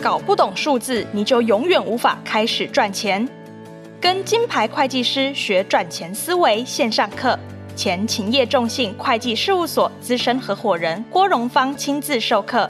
[0.00, 3.28] 搞不懂数字，你就永远无法开始赚钱。
[4.00, 7.38] 跟金牌会计师学赚钱思维线上课，
[7.76, 12.68] 前勤业众信会计事务所资深合伙人郭荣芳亲自授课，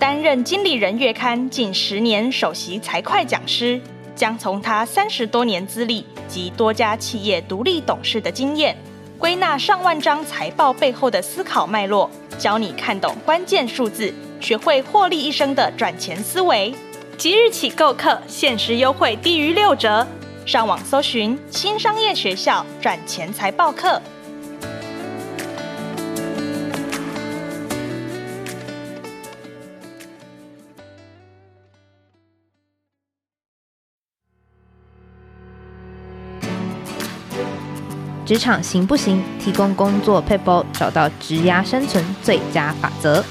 [0.00, 3.80] 担任经理人月刊近十年首席财会讲师，
[4.16, 8.76] 将从他三十多年资历及多家企业独立董事的经验，
[9.16, 14.12] 归纳上万张财报背后的思考脉络，教你看懂关键数字，
[14.44, 16.74] 学会获利一生的赚钱思维。
[17.16, 20.06] 即日起购课，限时优惠低于六折。
[20.44, 24.02] 上网搜寻新商业学校赚钱财报课。
[38.26, 39.22] 职场行不行？
[39.42, 43.24] 提供工作撇步，找到职涯生存最佳法则。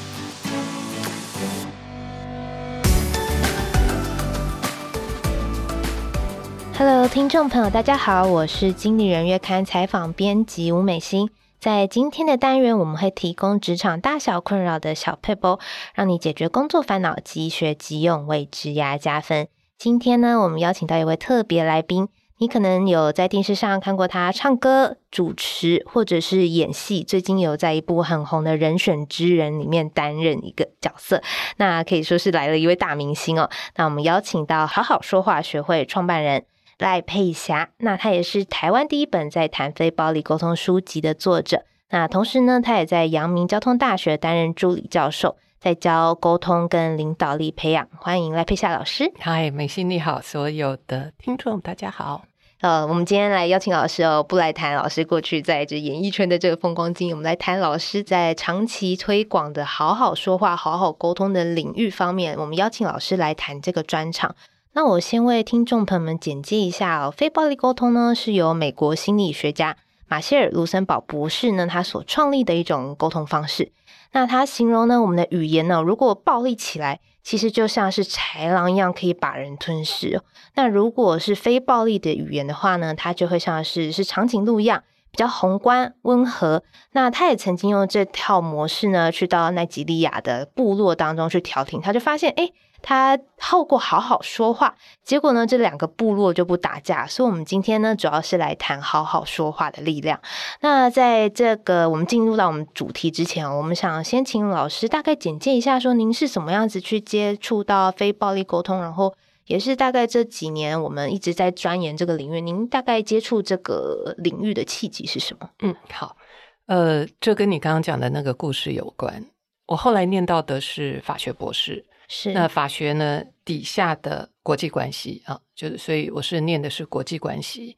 [6.85, 11.29] Hello，听众朋友，大家好，我是经理人月刊采访编辑吴美心。
[11.57, 15.59] 在今天的单元，我们会提供职场大小困扰的小撇步，
[15.95, 19.47] 让你解决工作烦恼，即学即用，为职涯加分。
[19.77, 27.01] 今天呢，我们邀请到一位特别来宾，你可能有在电视上看过他唱歌、主持，或者是演戏。
[27.01, 31.23] 最近有在一部很红的《人选之人》里面担任一个角色，
[31.55, 33.49] 那可以说是来了一位大明星哦。
[33.77, 36.43] 那我们邀请到好好说话学会创办人。
[36.79, 41.63] 赖佩霞，那他也是台湾第一本在谈非暴力沟通书籍的作者。
[41.89, 47.87] 那同时呢，他也在阳明交通大学担任助理教授，在教沟通跟领导力培养。
[47.97, 49.13] 欢迎赖佩霞老师。
[49.19, 52.23] 嗨，美心你好，所有的听众大家好。
[52.61, 62.35] 呃，我们今天来邀请老师哦，不来谈老师过去在这演艺圈的这个风光经验，我们来谈老师在长期推广的好好说话、好好沟通的领域方面。
[62.39, 64.35] 我们邀请老师来谈这个专场。
[64.75, 73.71] 那我先为听众朋友们简介一下哦，非暴力沟通呢，是由美国心理学家马歇尔·卢森堡博士呢，他所创立的一种沟通方式。
[74.13, 80.19] 那他形容呢，我们的语言呢，如果暴力起来，其实就像是豺狼一样，可以把人吞噬。
[80.55, 86.63] 那如果是非暴力的语言的话呢，它就会像是是长颈鹿一样，比较宏观温和。
[86.93, 92.49] 那他也曾经用这套模式呢，去到奈及利亚的部落当中去调停，他就发现，哎。
[92.83, 97.07] 他透过好好说话，结果呢，这两个部落就不打架。
[97.07, 100.19] 所以，我们今天呢，主要是来谈好好说话的力量。
[100.59, 115.49] 那在这个我们进入到我们主题之前，我们想先请老师大概简介一下，说您是什么样子去接触到非暴力沟通，然后也是大概这几年我们一直在钻研这个领域，您大概接触这个领域的契机是什么？
[115.61, 116.17] 嗯，好，
[116.65, 119.23] 呃，这跟你刚刚讲的那个故事有关。
[119.67, 121.85] 我后来念到的是法学博士。
[122.15, 127.75] 是那法学呢，底下的国际关系啊，就是所以我是念的是国际关系。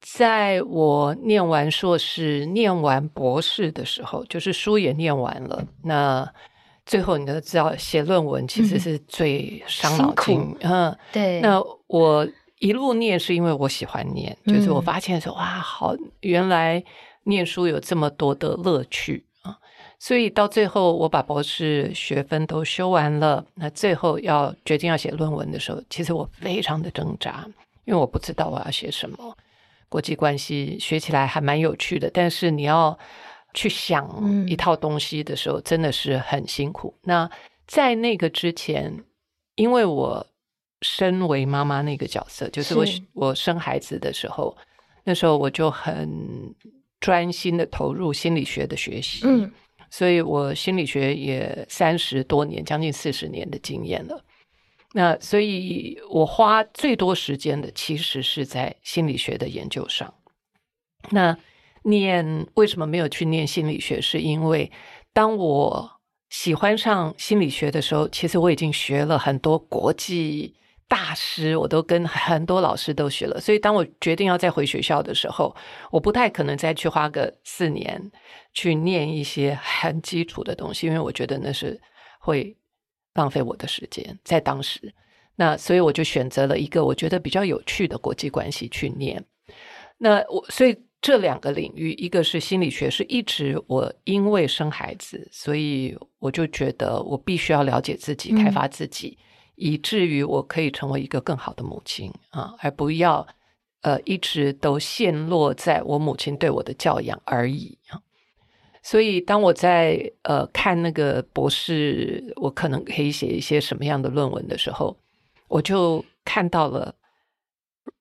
[0.00, 5.66] 在我念完硕士、念完博士的时候，就是书也念完了。
[5.82, 6.32] 那
[6.86, 10.56] 最后你都知道，写论文其实是最伤脑筋。
[10.60, 11.40] 嗯，对。
[11.40, 12.28] 那我
[12.60, 16.80] 一路念是因为我喜欢念，就是我发现说、嗯、哇，好，原来
[17.24, 19.24] 念书有这么多的乐趣。
[20.00, 23.44] 所以到最后，我把博士学分都修完了。
[23.54, 27.44] 那最后要决定要写论文的时候，其实我非常的挣扎，
[27.84, 29.36] 因为我不知道我要写什么。
[29.88, 32.96] 国际关系学起来还蛮有趣的，但是你要
[33.54, 36.94] 去想一套东西的时候，真的是很辛苦。
[36.98, 37.02] 嗯。
[37.04, 37.30] 那
[37.66, 39.02] 在那个之前，
[39.56, 40.24] 因为我
[40.82, 42.84] 身为妈妈那个角色，就是我
[43.14, 44.56] 我生孩子的时候，
[45.02, 46.54] 那时候我就很
[47.00, 49.22] 专心的投入心理学的学习。
[49.24, 49.50] 嗯。
[49.90, 54.24] 所以我心理学也三十多年，将近四十年的经验了。
[54.92, 60.12] 那所以我花最多时间的，其实是在心理学的研究上。
[61.10, 61.36] 那
[61.82, 64.00] 念为什么没有去念心理学？
[64.00, 64.70] 是因为
[65.12, 66.00] 当我
[66.30, 70.54] 喜欢上心理学的时候，其实我已经学了很多国际。
[70.88, 75.54] 大师，我都跟很多老师都学了，所以当我决定要再回学校的时候，
[75.90, 78.10] 我不太可能再去花个四年
[78.54, 81.78] 去念一些很基础的东西，因为我觉得那是
[82.18, 82.56] 会
[83.12, 84.18] 浪费我的时间。
[84.24, 84.92] 在当时，
[85.36, 89.22] 那所以我就选择了一个我觉得比较有趣的国际关系去念。
[89.98, 99.18] 那我所以这两个领域，一个是心理学，是一直我因为生孩子，所以我就觉得我必须要了解自己，开发自己。
[99.20, 99.24] 嗯
[99.58, 103.26] 以至于我可以成为一个更好的母亲啊，而不要
[103.82, 108.00] 呃一直都陷落在我母亲对我的教养而已啊。
[108.82, 114.96] 所以当我在呃看那个博士，我可能可以写一些什么样的论文的时候，
[115.48, 116.94] 我就看到了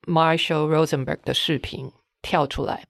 [0.05, 2.85] Marshall Rosenberg 的视频跳出来。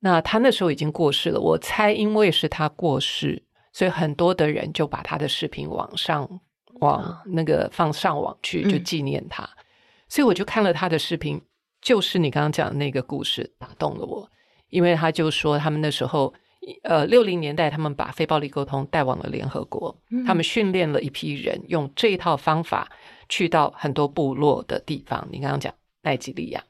[0.00, 6.40] 那他那时候已经过世了，我猜因为是他过世，所以很多的人就把他的视频往上
[6.80, 9.42] 往那个放上网去，就纪念他。
[9.42, 9.64] 嗯。
[10.08, 11.40] 所以我就看了他的视频，
[11.80, 14.30] 就是你刚刚讲的那个故事打动了我，
[14.68, 16.34] 因为他就说他们那时候。
[16.82, 19.96] 呃，六零年代，他们把非暴力沟通带往了联合国。
[20.10, 22.90] 嗯、他们训练了一批人，用这一套方法
[23.26, 25.26] 去到很多部落的地方。
[25.30, 25.72] 你刚刚讲
[26.02, 26.62] 奈及利亚，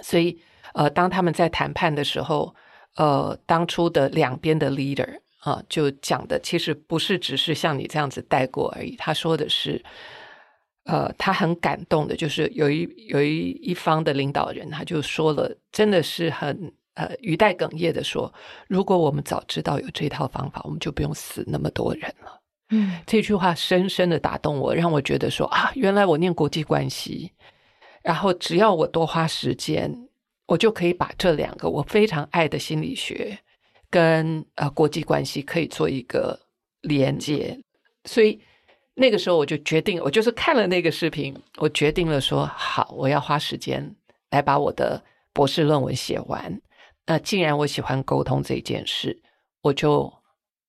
[0.00, 0.40] 所以
[0.72, 2.56] 呃，当他们在谈判的时候，
[2.96, 8.96] 呃，当初的两边的 leader 啊、呃，就讲的其实不是只是像你这样子带过而已。
[8.96, 9.82] 他说的是，
[10.84, 16.72] 呃，他很感动的，就是有一有一一方的领导人，他就说了，真的是很。
[16.96, 18.32] 呃，语带哽咽的说
[18.70, 22.40] ：“如果我们早知道有这套方法，我们就不用死那么多人了。”
[22.70, 27.32] 嗯，这句话深深的打动我，让我觉得说啊，原来我念国际关系，
[28.04, 29.92] 然后只要我多花时间，
[30.46, 33.40] 我就可以把这两个我非常爱的心理学
[33.94, 36.36] 跟呃国际关系可以做一个
[36.80, 37.56] 连接。
[38.06, 38.40] 所以
[38.96, 43.94] 那个时候我就决定，我就是看了那个视频，我决定了说好，我要花时间
[44.32, 45.00] 来把我的
[45.32, 46.60] 博士论文写完。
[47.06, 49.22] 那既然我喜欢沟通这件事，
[49.62, 50.12] 我就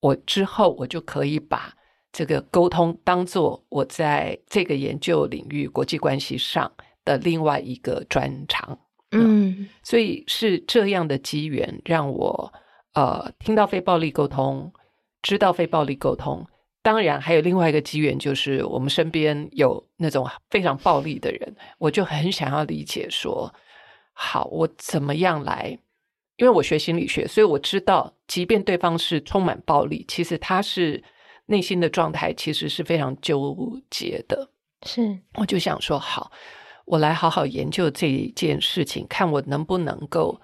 [0.02, 1.74] 我之后我就可以把
[2.12, 6.72] 这个沟通当做我在这个研究领域国际关系上
[7.04, 8.78] 的另外一个专长。
[9.14, 12.54] 嗯，所以是这样的机缘让我
[12.96, 14.74] 呃听到非暴力沟通，
[15.22, 16.46] 知道非暴力沟通。
[16.82, 23.54] 当然还有另外一个机缘，就是我们身边有那种非常暴力的人，我就很想要理解说，
[24.14, 25.78] 好，我怎么样来。
[26.38, 31.02] 因为我学心理学，所以我知道，即便对方是充满暴力，其实他是
[31.46, 34.50] 内心的状态其实是非常纠结的。
[34.84, 36.30] 是，我就想说，好，
[36.84, 40.40] 我来好好研究这一件事情，看我能不能够，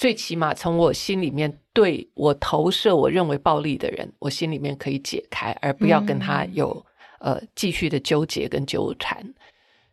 [0.00, 6.86] 最起码从我心里面对我投射我认为暴力的人，我心里面可以解开，而不要跟他有、
[7.18, 9.22] 嗯、呃继续的纠结跟纠缠。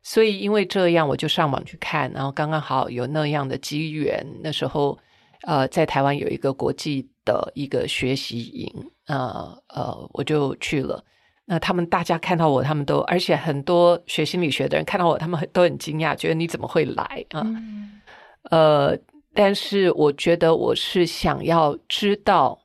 [0.01, 4.98] 所以因为这样，我就上网去看，然后刚刚好有那样的机缘，那时候。
[5.44, 8.74] 呃，在台湾有一个国际的一个学习营，
[9.06, 11.01] 呃呃，我就去了。
[11.45, 17.44] 那他们大家看到我，他们都，而且很多学心理学的人看到我，他们很都很惊讶，觉得你怎么会来啊？
[17.45, 18.01] 嗯、
[18.50, 18.98] 呃，
[19.39, 22.59] 但是我觉得我是想要知道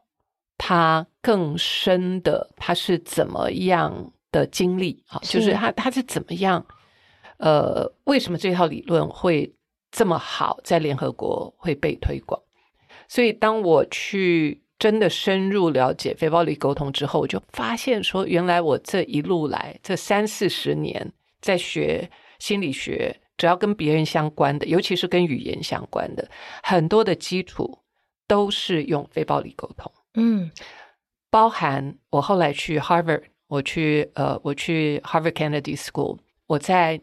[0.56, 5.20] 他更深的，他是怎么样的经历啊？
[5.22, 6.64] 就是他他是怎么样？
[7.36, 9.54] 呃，为什么这套理论会
[9.90, 12.40] 这么好，在联合国会被推广？
[13.06, 22.08] 所以，当我去真的深入了解非暴力沟通之后，我就发现说，原来我这一路来这三四十年在学
[22.38, 26.30] 心理学，只要跟别人相关的，尤其是跟语言相关的，
[26.62, 27.76] 很多的基础
[28.28, 29.90] 都是用非暴力沟通。
[30.14, 30.48] 嗯，
[31.28, 37.00] 包含我后来去 Harvard，我去呃，我去 Harvard Kennedy School，我在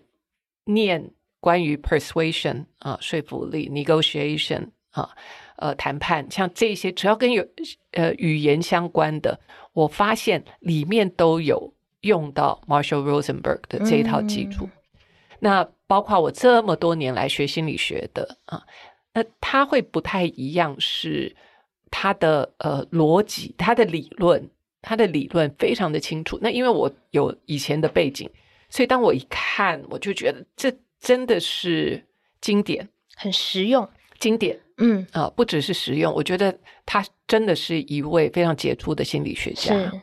[0.63, 5.09] 念关于 persuasion 啊，说服力 negotiation 啊。
[5.57, 7.45] 呃，谈判像这些，只要跟有
[7.91, 9.37] 呃语言相关的，
[9.73, 14.63] 我发现里面都有用到 Marshall Rosenberg 的这一套基础。
[14.63, 14.71] 嗯、
[15.39, 18.63] 那包括我这么多年来学心理学的啊，
[19.15, 21.35] 那他会不太一样，是
[21.89, 24.47] 他的呃逻辑，他的理论，
[24.83, 26.37] 他的理论非常的清楚。
[26.43, 28.29] 那因为我有以前的背景，
[28.69, 32.05] 所以当我一看，我就觉得这真的是
[32.39, 34.59] 经典，很实用，经典。
[34.77, 36.55] 嗯啊、呃，不只是实用，我觉得
[36.85, 39.73] 他真的是一位非常杰出的心理学家。
[39.73, 40.01] 是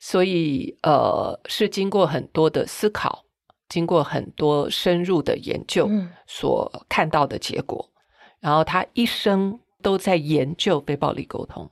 [0.00, 3.24] 所以呃，是经过很多的思考，
[3.70, 5.88] 经过很多深入的研究
[6.26, 7.90] 所看到的结果。
[7.90, 7.96] 嗯、
[8.40, 11.70] 然后他一生都在研究非暴力沟通，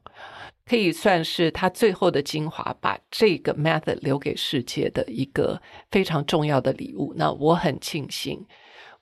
[0.64, 7.12] 可以算是他最后的精华，把这个 method 留给世界的一个非常重要的礼物。
[7.14, 8.47] 那我很庆幸，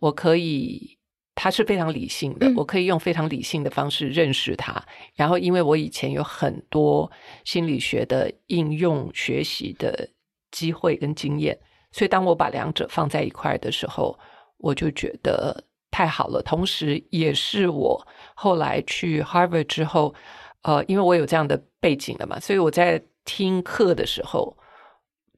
[0.01, 0.97] 我可以。
[1.39, 4.73] 他是非常理性的，我可以用非常理性的方式认识他。
[4.73, 4.87] 嗯、
[5.17, 7.13] 然后，因为我以前有很多
[7.45, 10.09] 心理学的应用学习的
[10.51, 11.59] 机会跟经验，
[11.97, 14.19] 所以当我把两者放在一块的时候，
[14.59, 16.43] 我就觉得太好了。
[16.43, 20.15] 同时，也是我后来去 Harvard 之后，
[20.61, 24.55] 呃，因为我有这样的背景了嘛，所以我在听课的时候，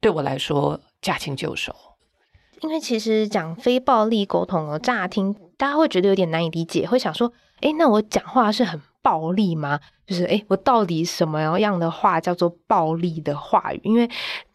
[0.01, 1.73] 对我来说驾轻就熟。
[2.61, 9.81] 因为其实讲非暴力沟通哦，乍听大家会觉得有点难以理解，会想说，诶，那我讲话是很暴力吗？
[10.07, 13.81] 就是诶，我到底什么样的话叫做暴力的话语？
[13.83, 14.07] 因为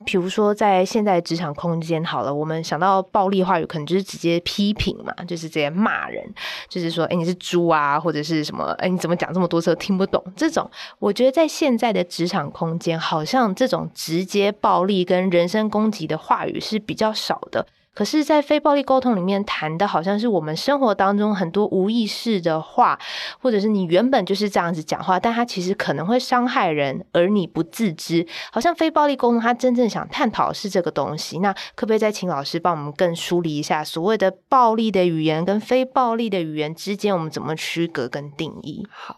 [0.05, 6.23] 比如说在现在职场空间，好了，我们想到暴力话语，可能就是直接批评嘛，就是直接骂人，
[6.69, 8.65] 就是说，诶，你是猪啊，或者是什么？
[8.77, 10.23] 诶，你怎么讲这么多次都听不懂？
[10.35, 10.69] 这种，
[10.99, 17.65] 我觉得在现在的职场空间，好像这种直接暴力跟人身攻击的话语是比较少的。
[17.93, 22.99] 可是，在非暴力沟通里面谈的，好像是我们生活当中很多无意识的话，
[23.39, 28.25] 或者是你原本就是这样子讲话，但它其实可能会伤害人，而你不自知。
[28.51, 31.37] 好像非暴力沟通，它真正想探讨的是这个东西。
[31.37, 38.87] 那可不可以再请老师帮我们更梳理一下，所谓的暴力的语言跟非暴力的语言之间，我们怎么区隔跟定义？
[38.89, 39.17] 好，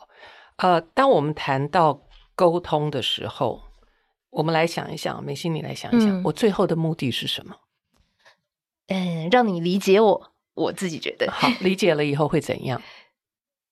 [0.57, 2.01] 呃，当我们谈到
[2.35, 3.61] 沟通的时候，
[4.31, 7.55] 我们来想一想，美心，你来想一想，嗯、我最后的目的是什么？
[8.87, 11.47] 嗯，让你理解我，我自己觉得好。
[11.61, 12.81] 理解了以后会怎样？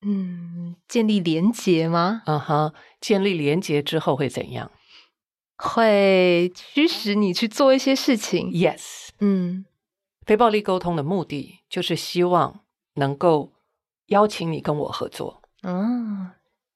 [0.02, 2.24] 嗯，建立连结吗？
[2.26, 4.72] 嗯哼，建立连结之后会怎样？
[5.56, 8.52] 会驱使你去做一些事情。
[8.52, 9.66] Yes，嗯，
[10.26, 12.62] 非暴力沟通的目的就是希望
[12.96, 13.54] 能够
[14.08, 15.42] 邀请你跟我合作。
[15.62, 16.32] 嗯，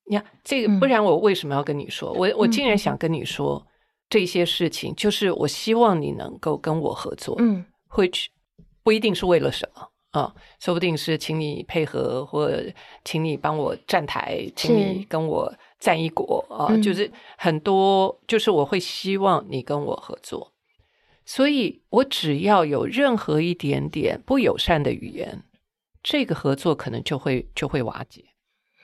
[0.06, 2.12] 你看这个，不然我为什么要跟你说？
[2.12, 3.68] 嗯、我我竟然想跟你说
[4.08, 7.36] 这些事情，就是我希望你能够跟我合作。
[7.40, 7.66] 嗯。
[7.98, 8.30] 会去
[8.84, 12.72] 不一定是为了什么啊，说不定是请你配合，或者
[13.04, 20.54] 请你帮我站台，请你跟我站一国啊，就是很多，就是我会希望你跟我合作，
[21.26, 25.44] 所以我只要有任何一点点不友善的语言，
[26.04, 28.24] 这个合作可能就会就会瓦解。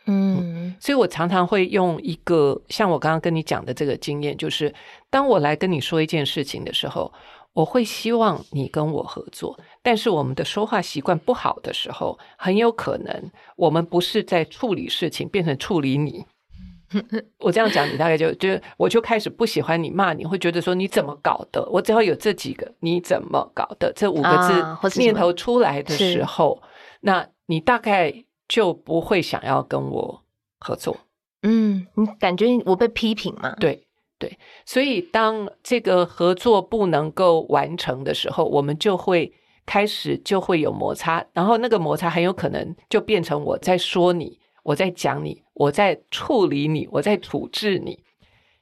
[0.08, 4.74] 嗯，所以我常常会用一个像我刚刚跟你讲的这个经验，就是
[5.10, 7.14] 当我来跟你说一件事情的时候。
[7.54, 16.26] 我会希望你跟我合作，但是我们的说话习惯不好的时候，很有可能我们不是在处理事情，变成处理你。
[17.40, 21.68] 我这样讲，你大概就就我就开始不喜欢你骂你，会觉得说你怎么搞的？
[21.72, 26.70] 我只要有这几个你怎么搞的这五个字念头出来的时候，啊、
[27.02, 30.24] 那你大概就不会想要跟我
[30.60, 30.98] 合作。
[31.42, 33.56] 嗯，你感觉我被批评吗？
[33.60, 33.88] 对。
[34.24, 39.34] 对，所以当这个合作不能够完成的时候，我们就会
[39.66, 48.00] 开始就会有摩擦，然后那个摩擦很有可能就变成我在说你，我在讲你，我在处理你，我在处置你。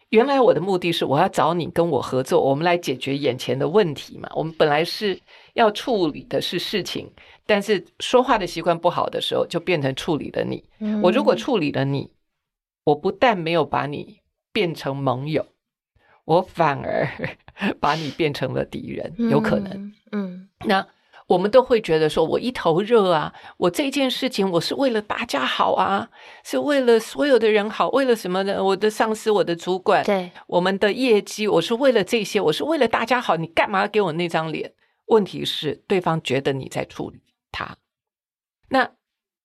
[0.10, 4.28] 原来我的目的是我要找你跟我合作，我们来解决眼前的问题嘛。
[4.36, 5.20] 我们本来是
[5.54, 7.08] 要处理的是事情，
[7.46, 10.66] 但是说话的习惯不好的时候，就变成处理了你。
[10.80, 11.00] 嗯。
[11.04, 12.10] 我如果处理了你，
[12.84, 14.18] 我不但没有把你
[14.52, 15.46] 变成盟友。
[16.26, 17.08] 我反而
[17.80, 19.72] 把你变成了敌人，有可能。
[19.74, 20.88] 嗯，嗯，那
[21.28, 26.10] 我们都会觉得说，我一头热啊，我这件事情我是为了大家好啊，
[26.44, 28.64] 是为了所有的人好，为了什么呢？
[28.64, 33.36] 我的上司，我的主管，对，我们的业绩，我是为了这些，我是为了大家好。
[33.38, 34.74] 你干嘛给我那张脸？
[35.08, 37.78] 问题是，对方觉得你在处理他。
[38.70, 38.92] 那。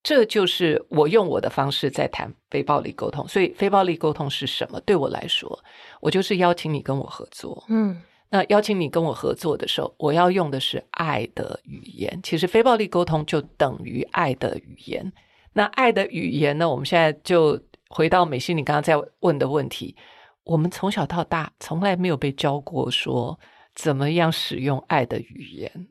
[0.06, 4.80] 这就是我用我的方式在谈非暴力沟通，所以非暴力沟通是什么？
[4.82, 5.58] 对我来说，
[6.00, 7.64] 我就是邀请你跟我合作。
[7.68, 12.20] 嗯，那邀请你跟我合作的时候，我要用的是爱的语言。
[12.22, 15.12] 其实非暴力沟通就等于爱的语言。
[15.54, 16.70] 那爱的语言呢？
[16.70, 19.96] 我们现在就回到美心你刚刚在问的问题。
[20.44, 23.36] 我们从小到大从来没有被教过说
[23.75, 25.88] 怎么样使用爱的语言，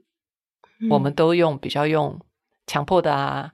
[0.79, 2.17] 嗯，我们都用比较用
[2.65, 3.51] 强迫的啊。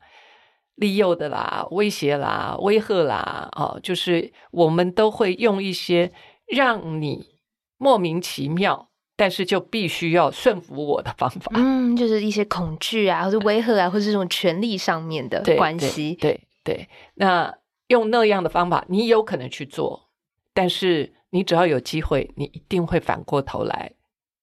[0.82, 6.12] 利诱的啦，威胁啦，威吓啦，哦，就是我们都会用一些
[6.48, 7.38] 让你
[7.78, 11.52] 莫名其妙，但是就必须要顺服我的方法。
[11.54, 16.16] 嗯，就是一些恐惧啊，或者威吓啊，或者这种权力上面的关系。
[16.16, 17.56] 对对，对，那
[17.90, 20.10] 用那样的方法，你有可能去做，
[20.52, 23.92] 但是你只要有机会，你一定会反过头来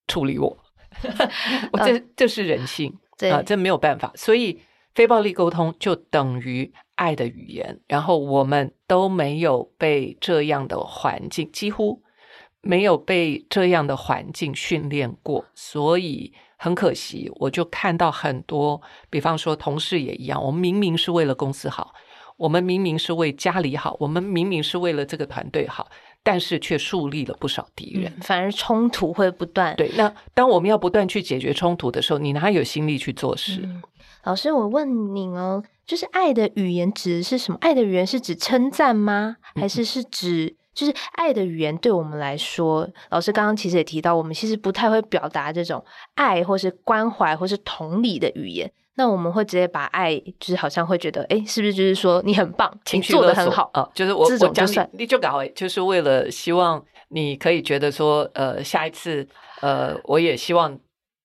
[0.07, 0.57] 处理我。
[1.73, 2.97] 我这这是人性
[3.33, 4.61] 啊，这没有办法，所以。
[4.99, 12.03] 非暴力沟通就等于爱的语言，然后我们都没有被这样的环境，几乎
[12.61, 21.95] 没有被这样的环境训练过，所以很可惜，我就看到很多，比方说同事也一样，我们明明是为了公司好，
[22.37, 25.89] 我们明明是为家里好，我们明明是为了这个团队好，
[26.23, 29.75] 但是却树立了不少敌人，嗯，反而冲突会不断。
[29.77, 33.61] 对，那当我们要不断去解决冲突的时候，你哪有心力去做事？
[33.65, 33.83] 嗯
[34.25, 37.59] 老师，我问你哦，就是爱的语言指的是什么？
[37.63, 39.37] 爱的语言是指称赞吗？
[39.55, 45.83] 还是是指就是爱的语言对我们来说，老师刚刚其实也提到，我们其实不太会表达这种
[46.15, 48.71] 爱或是关怀或是同理的语言。
[48.99, 53.89] 那我们会直接把爱，就是好像会觉得，哎，是不是就是说你很棒，情绪做的很好啊？
[53.95, 59.25] 就是我这种就我讲你，你就搞，就是为了希望你可以觉得说，呃，下一次，
[59.61, 60.77] 呃，我也希望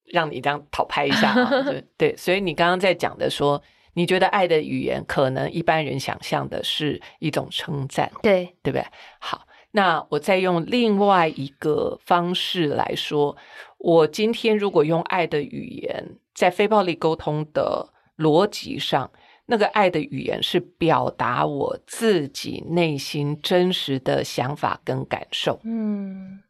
[0.04, 1.62] 让你这样讨拍一下啊。
[1.68, 3.60] 对对，所以你刚刚在讲的说，
[3.94, 8.86] 你觉得爱的语言可能一般人想象的是一种称赞，对对不对？
[9.18, 13.36] 好，那我再用另外一个方式来说，
[13.78, 16.20] 我今天如果用爱的语言。
[16.34, 17.88] 在非暴力沟通的
[18.18, 19.10] 逻辑上，
[19.46, 25.60] 那个爱的语言是表达我自己内心真实的想法跟感受。
[25.64, 26.40] 嗯，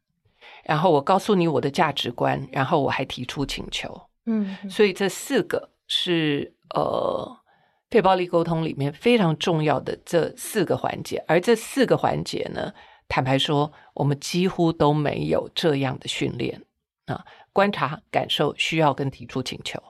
[0.65, 4.09] 然后我告诉你我的价值观，然后我还提出请求。
[4.27, 7.37] 嗯，所以这四个是呃
[7.91, 12.73] 非暴力沟通里面非常重要的这四个环节，而这四个环节呢，
[13.07, 16.63] 坦白说，我们几乎都没有这样的训练
[17.07, 17.25] 啊。
[17.55, 19.83] 观察、感受、需要跟提出请求。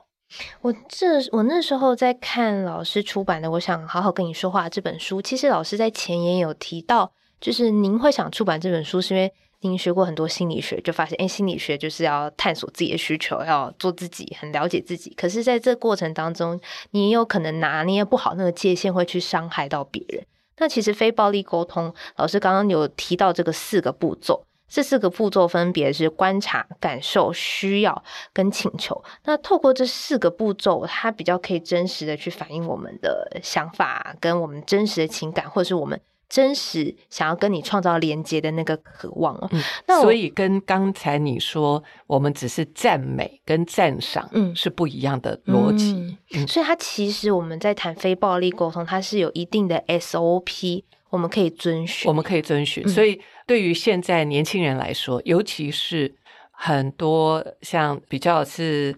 [0.63, 15.15] 我这我那时候在看老师出版的《我想好好跟你说话》这本书，其实老师在前言有提到，就是您会想出版这本书，是因为您学过很多心理学，就发现，哎，心理学就是要探索自己的需求，要做自己，很了解自己。
[15.15, 20.27] 可是，在这过程当中，你也有可能拿捏不好那个界限，会去伤害到别人。
[20.59, 24.45] 那其实非暴力沟通，老师刚刚有提到这个四个步骤。
[24.75, 28.03] 这四个步骤分别是观察、感受、需要
[28.33, 29.05] 跟请求。
[29.25, 39.49] 那透过这四个步骤，它比较可以真实的去反映我们的想法，跟我们真实的情感，或者是我们真实想要跟你创造连接的那个渴望哦。
[39.53, 45.93] 嗯，那所以跟刚才你说，我们只是赞美跟赞赏，嗯，是不一样的逻辑。
[45.93, 50.83] 嗯嗯，所以它其实我们在谈非暴力沟通，它是有一定的 SOP，
[51.15, 52.87] 我们可以遵循，我们可以遵循。
[52.89, 53.21] 所以。
[53.47, 56.15] 对于现在年轻人来说，尤其是
[56.51, 58.97] 很多像比较是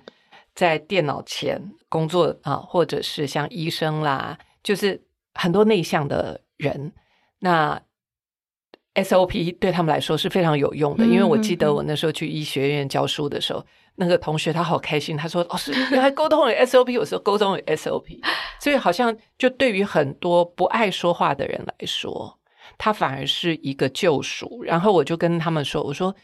[0.55, 5.03] 在电脑前工作啊，或者是像医生啦，就是
[5.35, 6.93] 很多内向的人，
[7.41, 7.83] 那
[8.95, 11.05] SOP 对他们来说是非常有用的。
[11.05, 18.21] 因为我记得我那时候去医学院教书的时候，那个同学他好开心，他说：“老师，原来沟通有 SOP，我说沟通有 SOP。”
[18.61, 22.39] 所以好像就对于很多不爱说话的人来说。
[22.79, 26.15] 他反而是一个救赎，然后我就跟他们说：“我说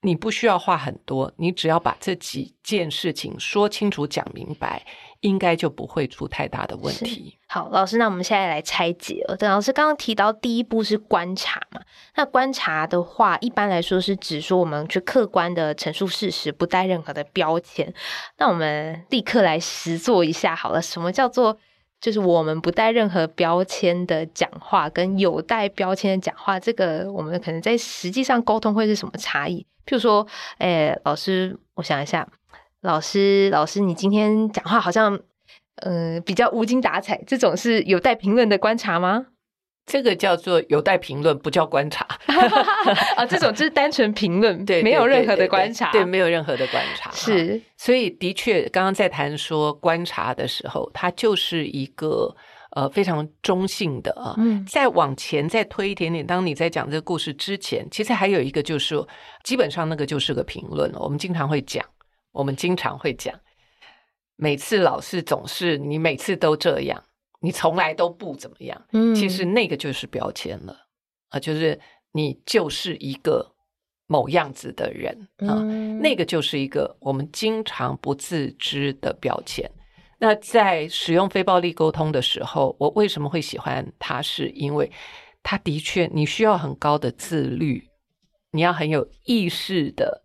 [0.00, 4.86] 你不需要话很多，你只要把这几件事情说清楚、讲明白，
[5.20, 9.36] 应该就不会出太大的问题。”好，老师，那我们现在来拆解了。
[9.36, 11.80] 邓老师刚刚提到第一步是观察嘛？
[12.16, 17.92] 那观察的话，一般来说是指说我们去客观的陈述事实，不带任何的标签。
[18.36, 21.58] 那我们立刻来实做一下好了，什么叫做？
[22.00, 29.66] 就是我们不带任何标签的讲话，跟有带标签的讲话，这个我们可能在实际上沟通会是什么差异？
[29.84, 30.24] 譬如说，
[30.58, 32.24] 哎，老师，我想一下，
[32.82, 35.18] 老师，老师，你今天讲话好像，
[35.82, 39.26] 呃，比较无精打采，这种是有待评论的观察吗？
[39.84, 42.06] 这个叫做有待评论，不叫观察
[43.16, 43.24] 啊。
[43.24, 47.10] 这种就是单纯评论，对，没有任何的观察，对，没有任何的观察。
[47.16, 52.36] 是，所以的确，刚刚在谈说观察的时候，它就是一个
[52.76, 54.34] 呃非常中性的啊。
[54.36, 58.94] 嗯，再往前再推一点点，当你在讲这个故事之前，其实还有一个就是，
[59.42, 60.92] 基本上那个就是个评论。
[60.96, 61.82] 我们经常会讲，
[62.38, 63.34] 我们经常会讲，
[64.36, 67.02] 每次老是总是你每次都这样。
[67.40, 70.76] 你从来都不怎么样，嗯，其实那个就是标签了
[71.30, 71.78] 啊，就是
[72.12, 73.54] 你就是一个
[74.06, 79.68] 某样子的人啊，嗯，那个就是一个我们经常不自知的标签。
[80.20, 84.22] 那在使用非暴力沟通的时候，我为什么会喜欢它？
[84.22, 84.90] 是因为
[85.42, 87.88] 它的确你需要很高的自律，
[88.52, 90.22] 你要很有意识的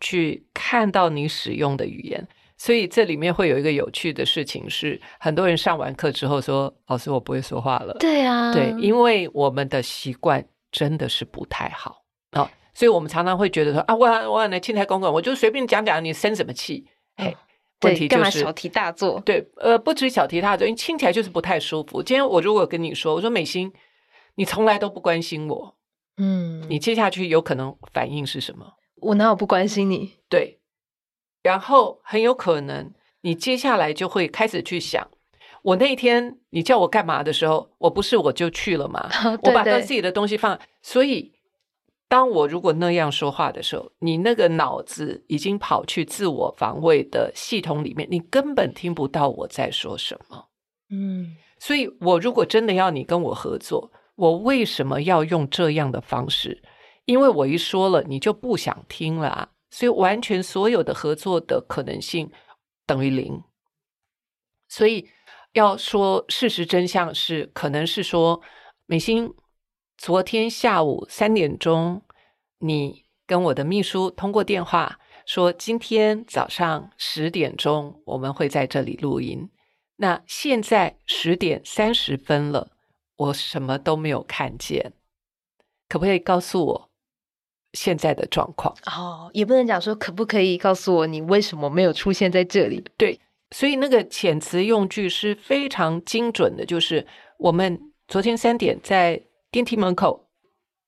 [0.00, 2.26] 去看到你使用的语言。
[2.56, 16.86] 所以这里面会有一个有趣的事情是，很多人上完课之后说：“老师，我不会说话了。”对啊，对，因为我们的习惯真的是不太好啊、哦，所以我们常常会觉得说：“啊，我我来青台公公，我就随便讲讲，你生什么气？”
[17.18, 17.34] 嘿、哦，
[17.82, 19.20] 问题就是小题大做。
[19.20, 22.00] 对，呃，不止小题大做，因为听起来就是不太舒服。
[22.02, 23.72] 今天我如果跟你说，我说美心，
[24.36, 25.76] 你从来都不关心我，
[26.18, 28.74] 嗯，你接下去有可能反应是什么？
[29.04, 30.14] 我哪有不关心你？
[30.28, 30.60] 对。
[31.42, 35.06] 然后很有可能，你接下来就会开始去想，
[35.62, 39.08] 我那一天你叫我干嘛的时候，我不是我就去了吗？
[39.22, 40.58] 对对，我把他自己的东西放。
[40.80, 41.32] 所以，
[42.08, 50.46] 当我如果那样说话的时候，你那个脑子已经跑去自我防卫的系统里面，你根本听不到我在说什么。
[50.90, 56.62] 嗯，所以我如果真的要你跟我合作，我为什么要用这样的方式？
[57.04, 62.30] 因为我一说了，你就不想听了啊，所以完全所有的合作的可能性
[62.86, 63.42] 等于零。
[64.68, 65.08] 所以
[65.52, 68.40] 要说事实真相是，可能是说，
[68.86, 69.32] 美心，
[69.96, 72.02] 昨天下午三点钟，
[72.58, 79.50] 你跟我的秘书通过电话说，今天早上十点钟我们会在这里录音。
[79.96, 82.72] 那现在十点三十分了，
[83.16, 84.92] 我什么都没有看见，
[85.88, 86.90] 可不可以告诉我
[87.74, 88.74] 现在的状况？
[88.86, 92.82] 哦，也不能讲说可不可以告诉我你为什么没有出现在这里？
[92.96, 97.06] 对，所以那个遣词用句是非常精准的，就是
[97.38, 100.28] 我们昨天三点在电梯门口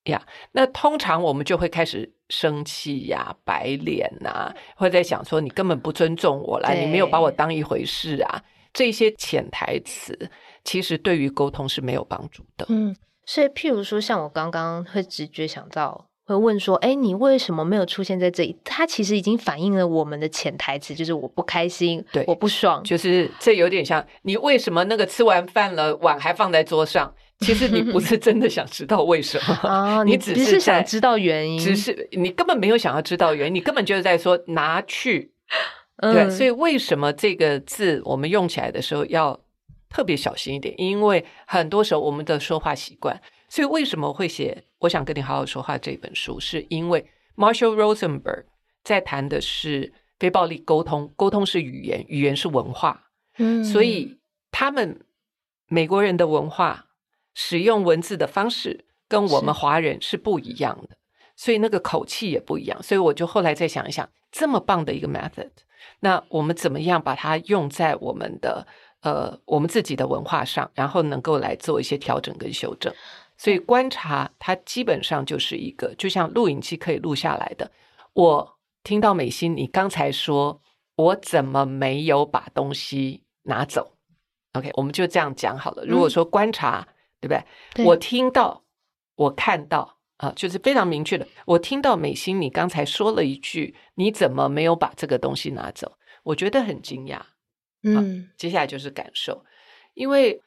[0.04, 8.42] 呀，那通常我们就会开始生气呀、白脸呐，会在想说你根本不尊重我啦，你没有把我当一回事啊。
[8.72, 10.30] 这些潜台词
[10.62, 12.66] 其实对于沟通是没有帮助的。
[12.68, 12.94] 嗯，
[13.24, 27.12] 所以譬如说，像我刚刚会直觉想到，会问说：“哎，你为什么没有出现在这里？”它其实已经反映了我们的潜台词，就是我不开心，对，我不爽，就是 这有点像你为什么那个吃完饭了碗还放在桌上？
[27.40, 35.32] 其实你不是真的想知道为什么哦， 你只是想知道原因，只是你根本没有想要知道原因，你根本就是在说拿去。
[36.00, 39.38] 对，嗯、所以为什么这个字我们用起来的时候要
[39.88, 40.74] 特别小心一点？
[40.78, 46.40] 因为很多时候我们的说话习惯，所以为什么会写《我想跟你好好说话》这本书？
[46.40, 48.44] 是因为 Marshall Rosenberg
[48.82, 53.10] 在谈的是非暴力沟通，沟通是语言，语言是文化。
[53.38, 54.18] 嗯，所以
[54.50, 55.00] 他们
[55.68, 56.86] 美国人的文化
[57.34, 60.96] 使用文字的方式跟我们华人是不一样的，
[61.36, 62.82] 所以那个口气也不一样。
[62.82, 65.50] 所以我就后来再想一想，这么棒的一个 method。
[66.00, 68.66] 那我们怎么样把它用在我们的
[69.02, 72.92] 呃我们自己的文化上，然后能够来做一些调整跟修正？
[73.36, 77.70] 所以观察它基本上就是一个，就像录影机可以录下来的。
[78.12, 80.62] 我听到美心，你刚才说
[80.96, 83.96] 我怎么没有把东西拿走
[84.52, 85.84] ？OK，我们就这样讲好了。
[85.84, 87.44] 如果说观察，嗯、对不对？
[87.74, 88.64] 对，我听到，
[89.16, 89.94] 我看到。
[90.16, 91.28] 啊，就是非常明确的。
[91.44, 97.20] 我听到美心，你刚才说了一句：“你怎么没有把这个东西拿走？”我觉得很惊讶。
[97.82, 99.44] 嗯，接下来就是感受，
[99.92, 100.40] 因为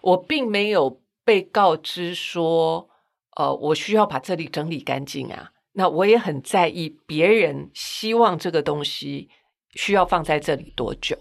[0.00, 2.88] 我并没有被告知说，
[3.36, 5.52] 呃，我需要把这里整理干净啊。
[5.72, 9.28] 那我也很在意别人希望这个东西
[9.74, 11.16] 需要放在这里多久，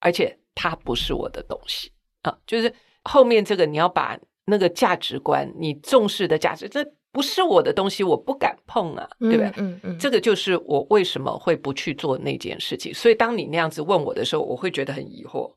[0.00, 2.38] 而且它不是我的东西啊。
[2.46, 2.72] 就是
[3.04, 6.84] 后面这个，你要把那个价值观，你重视的价值，这。
[7.12, 9.46] 不是我的东西，我不敢碰啊，对不对？
[9.56, 12.92] 嗯嗯，嗯，这个就是我为什么会不去做那件事情。
[12.92, 15.55] 所以当你那样子问我的时候，我会觉得很疑惑啊。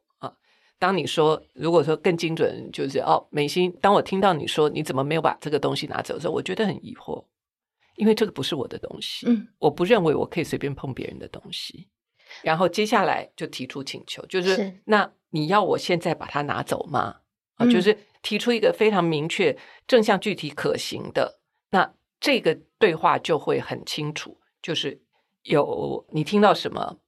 [0.79, 7.25] 当你说，如果说更精准，就是哦，美心，当我听到你说你怎么没有把这个东西拿走的时候，我觉得很疑惑，
[7.97, 11.89] 因为这个不是我的东西，嗯，我不认为我可以随便碰别人的东西。
[12.41, 17.17] 然后接下来就提出请求，就是，是那你要我现在把它拿走吗？
[17.55, 21.39] 啊，就是提出一个非常明确、正向、具体、可行的。
[21.71, 25.01] 那这个对话就会很清楚，就是
[25.43, 26.99] 有你听到什么，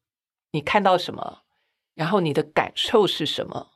[0.51, 1.43] 你看到什么，
[1.95, 3.71] 然后你的感受是什么？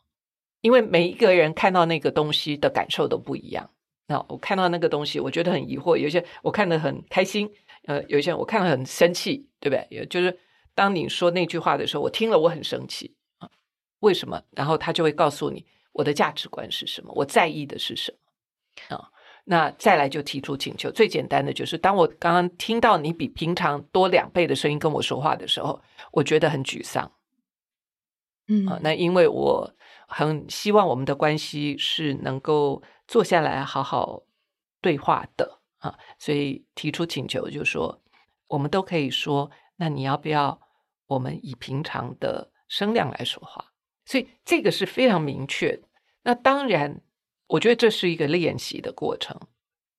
[0.61, 3.69] 因为每一个人看到那个东西的感受都不一样。
[4.07, 7.49] 那我看到那个东西，我觉得很疑惑；有些我看得很开心，
[7.85, 9.85] 呃，有些我看得很生气，对不对？
[9.89, 10.39] 也就是
[10.73, 13.49] 当你说那句话的时候，我听了我很生气啊，
[13.99, 14.41] 为什么？
[14.51, 19.09] 然后他就会告诉你我的价值观是什么，我在意的是什么啊。
[19.43, 25.79] 那再来就提出请求，最简单的就是，当我刚刚听到你比平常多两倍的声音跟我说话的时候，
[26.11, 27.11] 我觉得很沮丧。
[28.47, 29.73] 嗯，啊，那因为我
[30.07, 34.23] 很希望我们的关系是能够坐下来好好
[34.81, 38.01] 对话的啊，所以提出请求就是说，
[38.47, 40.59] 我们都可以说，那你要不要
[41.07, 43.73] 我们以平常的声量来说话？
[44.05, 45.81] 所以这个是非常明确。
[46.23, 47.01] 那当然。
[47.47, 49.39] 我觉得这是一个练习的过程，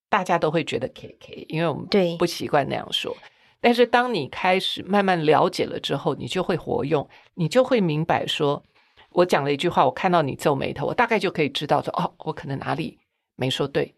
[0.09, 1.87] 大家都会觉得 K K，因为我们
[2.18, 3.16] 不习惯那样说。
[3.61, 8.62] 但是当你开始慢慢了解了之后，你就会活用，你就会明白说，
[9.11, 12.99] 我讲了一句话，我看到你皱眉头，我大概就可以知道说，哦，我可能哪里
[13.37, 13.95] 没说对，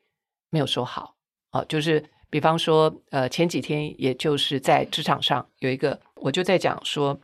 [0.51, 1.15] 没有说好。
[1.53, 7.19] 哦，就是比方说，呃，前几天也就是在职场上有一个，我就在讲说，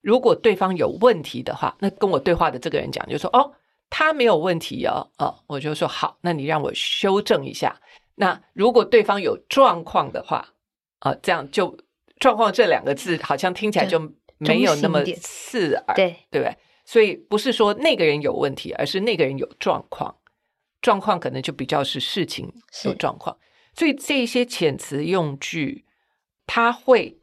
[0.00, 3.52] 如果对方有问题的话，那跟我对话的这个人讲，就说，哦。
[3.94, 7.78] 他没有问题哦，哦，我就说好，那你让我修正一下。
[8.14, 10.48] 那如果对方有状况的话，
[11.02, 11.76] 啊，这样就
[12.20, 13.98] “状况”这两个字好像听起来就
[14.38, 16.56] 没有那么刺耳，对对不对？
[16.84, 20.16] 所以不是说那个人有问题，而是那个人有状况，
[20.80, 22.52] 状况可能就比较是事情
[22.84, 23.36] 有状况。
[23.74, 25.84] 所以这些遣词用句，
[26.46, 27.18] 它会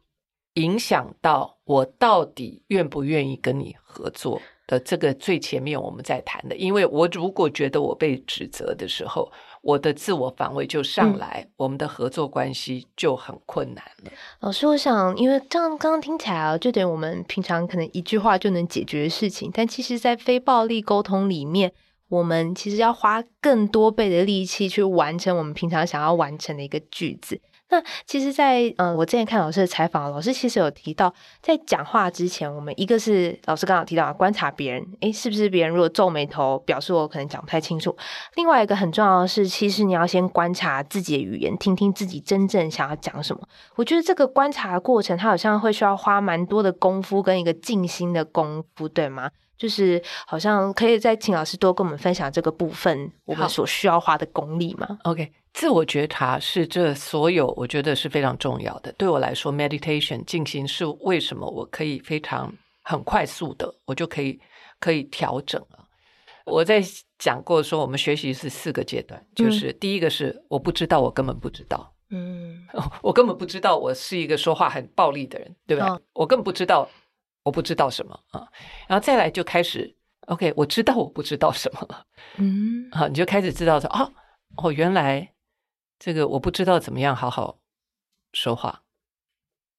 [0.54, 6.56] 影响到我到底愿不愿意跟你合作的这个最前面我们在谈的。
[6.56, 14.10] 因为我如果觉得我被指责的时候，我的自我防卫就上来，嗯、我们的合作关系就很困难了。
[14.40, 21.72] 老师，我想，因为这样刚刚听起来啊，就等于我们平常可能一句话就能解决的事情，但其实，在非暴力沟通里面，
[22.08, 27.40] 我们其实要花更多倍的力气去完成我们平常想要完成的一个句子。
[27.70, 37.96] 那其实在，在呃，我之前看老师的采访，老师其实有提到，在讲话之前，我们一个是老师刚好提到观察别人，诶，是不是别人如果皱眉头，表示我可能讲不太清楚。
[38.34, 43.42] 另外一个很重要的是，其实你要先观察自己的语言，听听自己真正想要讲什么。
[43.76, 49.30] 我觉得这个观察的过程，它好像会需要花蛮多的功夫跟一个静心的功夫，对吗？
[49.60, 55.30] 就是好像可以再请老师多跟我们分享这个部分，我们所需要花的功力吗？OK。
[55.52, 58.90] 自我觉察是这所有，我觉得是非常重要的。
[58.92, 62.50] 对我来说，meditation 进行是为什么我可以非常
[62.84, 64.40] 很快速的，我就可以
[64.78, 65.84] 可以调整了。
[66.46, 66.80] 我在
[67.18, 72.64] 讲过说，我们学习是四个阶段，就是第一个是我不知道，我根本不知道，嗯，
[73.02, 75.88] 我根本不知道我是一个说话很暴力的人，对吧？
[75.88, 76.88] 哦、我根本不知道，
[77.42, 78.48] 我不知道什么啊，
[78.88, 84.12] 然后再来就开始，OK，我知道我不知道什么了，嗯，好，你就开始知道说，哦，
[84.56, 85.32] 哦，原来。
[86.02, 87.58] 这个我不知道怎么样好好
[88.32, 88.84] 说话，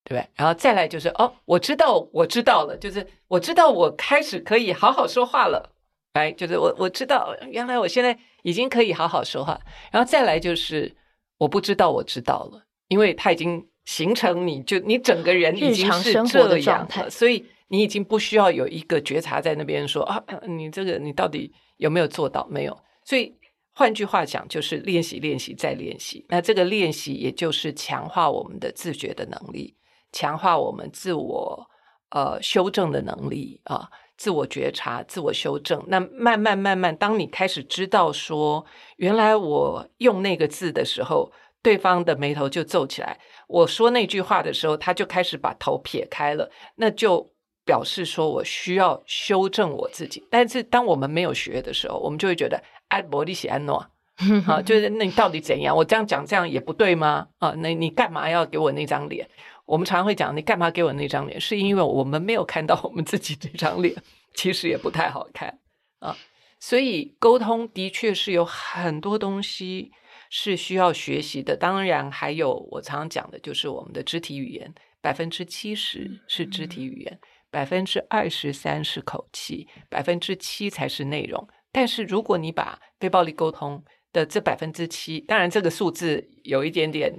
[0.03, 0.29] 对不对？
[0.35, 5.73] 然后再来就是哦，我知道，我知道了，就是我知道我开始可以好好说话了，
[6.13, 9.59] 哎，就是我我知道原来我现在已经可以好好说话。
[9.91, 10.95] 然后再来就是
[11.39, 22.47] 我不知道，我知道了，因为他已经形成你就你整个人已经是这样了，所以你已经不需要有一个觉察在那边说啊，你这个你到底有没有做到？
[22.49, 23.35] 没有，所以。
[23.73, 26.25] 换句话讲，就是练习、练习再练习。
[26.27, 29.75] 那这个练习，也就是强化我们的自觉的能力，
[30.11, 31.65] 强化我们自我
[32.09, 35.81] 呃修正的能力啊，自我觉察、自我修正。
[35.87, 38.65] 那慢慢慢慢，当你开始知道说，
[38.97, 47.31] 原来我用那个字的时候，对方的眉头就皱起来；我说那句话的时候，他就开始把头撇开了，那就
[47.65, 50.27] 表示说我需要修正我自己。
[50.29, 52.61] 但是当我们没有学的时候，我们就会觉得。
[52.91, 53.77] 爱伯利喜安诺，
[54.45, 55.73] 啊，就是那你到底怎样？
[55.73, 57.25] 我这样讲这样也不对吗？
[57.37, 59.25] 啊，那你干嘛要给我那张脸？
[59.65, 61.39] 我们常常会讲，你干嘛给我那张脸？
[61.39, 63.95] 是因为我们没有看到我们自己这张脸，
[64.35, 65.59] 其实也不太好看
[65.99, 66.17] 啊。
[66.59, 69.93] 所以沟通的确是有很多东西
[70.33, 71.57] 是需要学习的。
[71.57, 77.19] 当然，还有我常常讲的，就是我们的肢体语言，百分之七十是肢体语言，
[77.51, 81.45] 百分之二十三是口气，百分之七才是内容。
[81.71, 87.13] 但是，如果你把非暴力沟通的这百分之七，当然这个数字有一点点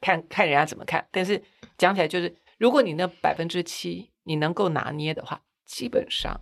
[0.00, 1.42] 看看人家怎么看，但是
[1.76, 6.40] 讲起来就是，如果你那百分之七你能够拿捏的话，基本上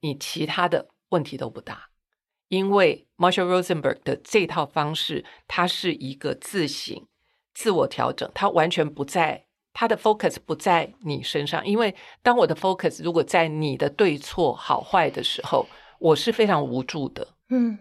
[0.00, 1.88] 你其他的问题都不大，
[2.54, 7.06] 因为 Marshall Rosenberg 的这套方式，它是一个自省、
[7.52, 15.66] 自我调整，它完全不在它的 focus 不在你身上，因为当我的 focus 如果在你的对错好坏的时候。
[16.00, 17.78] 我是非常无助的，嗯，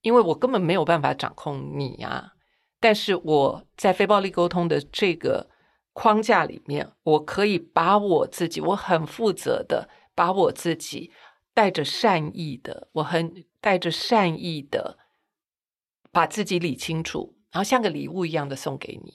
[0.00, 2.32] 因为我根本没有办法掌控你呀。
[2.80, 5.50] 但是我在非暴力沟通的这个
[5.92, 11.10] 框架里面，我可以把我自己，我很负责的把我自己
[11.52, 14.96] 带着善意的，我很带着善意的
[16.12, 19.14] 把自己理清楚，然后像个礼物一样的送给你。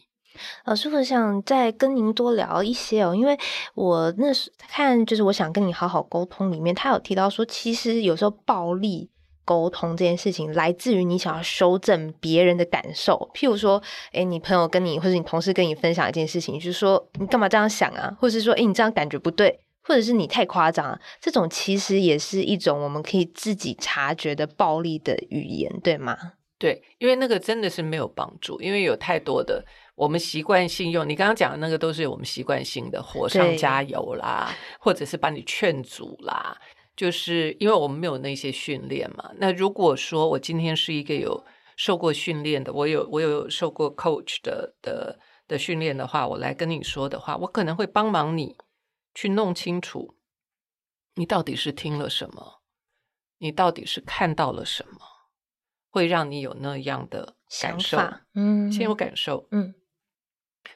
[0.66, 3.40] 老师，我想再跟您多聊一些哦，因为
[3.76, 9.10] 我那时看就是我想跟你好好沟通里面，他有提到说，其实有时候暴力
[9.46, 26.18] 沟通这件事情来自于你想要修正别人的感受，譬如说，诶，你朋友跟你或者你同事跟你分享一件事情，就是说你干嘛这样想啊，或者是说，诶，你这样感觉不对，或者是你太夸张了，这种其实也是一种我们可以自己察觉的暴力的语言，对吗？
[26.58, 29.66] 对，因为那个真的是没有帮助，因为有太多的。
[29.96, 36.58] 我们习惯性用你刚刚讲的那个，都是我们习惯性的火上加油啦，或者是把你劝阻啦，
[36.96, 39.32] 就是因为我们没有那些训练嘛。
[39.38, 41.44] 那如果说我今天是一个有
[41.76, 48.56] 受过训练的，我有我有受过 coach 的的的训练的话，我来跟你说的话，我可能会帮忙你
[49.14, 50.18] 去弄清楚，
[51.16, 52.62] 你到底是听了什么，
[53.38, 55.00] 你到底是看到了什么，
[55.90, 57.98] 会让你有那样的感受。
[58.34, 59.74] 嗯，先有感受，嗯。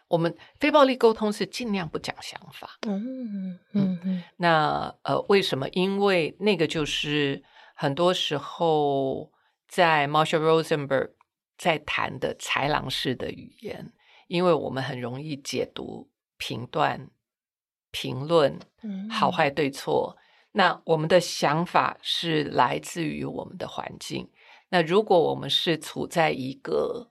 [0.07, 2.79] 我们非暴力沟通是尽量不讲想法。
[2.87, 4.23] 嗯嗯嗯。
[4.37, 5.69] 那呃，为什么？
[5.69, 7.43] 因为那个就是
[7.75, 9.31] 很多时候
[9.67, 11.11] 在 Marshall Rosenberg
[11.55, 13.93] 在谈的豺狼式的语言，
[14.27, 17.11] 因为我们很容易解读、评断、
[17.95, 18.59] 评论，
[19.09, 20.13] 好坏对错。
[20.17, 20.19] 嗯、
[20.51, 24.29] 那我们的想法是来自于我们的环境。
[24.67, 27.09] 那如果我们是处在一个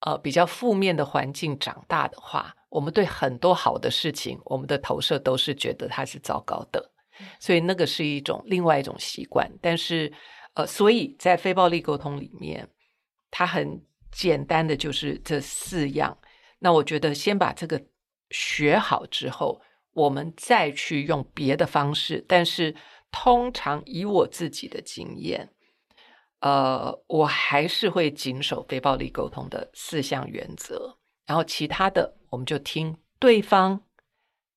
[0.00, 6.90] 呃比较负面的环境长大的话，我们对很多好的事情，我们的投射都是觉得它是糟糕的。
[7.38, 10.12] 所以那个是一种另外一种习惯，但是
[10.54, 12.68] 呃，所以在非暴力沟通里面，
[13.30, 13.80] 它很
[14.12, 16.16] 简单的就是这四样。
[16.58, 17.80] 那我觉得先把这个
[18.30, 19.60] 学好之后，
[19.92, 22.24] 我们再去用别的方式。
[22.28, 22.74] 但是
[23.10, 25.50] 通常以我自己的经验，
[26.40, 33.82] 呃，我还是会谨守非暴力沟通的四项原则，然后其他的我们就听对方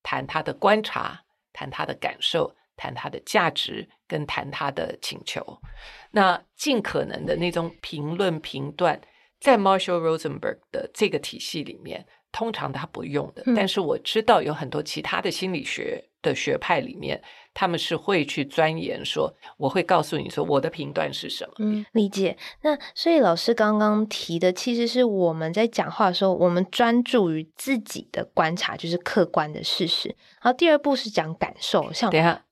[0.01, 1.21] 谈他的观察。
[1.55, 5.61] 谈他的感受，谈他的价值，跟谈他的请求。
[6.09, 8.99] 那尽可能的那种评论评断，
[9.39, 13.43] 在 Marshall Rosenberg 的这个体系里面，通常他不用的。
[13.45, 17.21] 嗯、但是我知道有很多其他的心理学的学派里面，
[17.53, 21.53] 他们是会去钻研说，我会告诉你说我的评断是什么。
[21.59, 22.35] 嗯，理解。
[22.63, 30.09] 那所以老师刚刚提的，其实是我们在讲话的时候，我们专注于自己的观察，就是客观的事实。
[30.41, 32.43] 然后第二步是讲感受，像等下。